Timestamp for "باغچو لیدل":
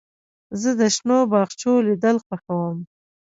1.31-2.17